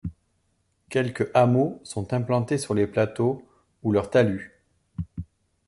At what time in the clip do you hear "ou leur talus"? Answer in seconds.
3.83-4.51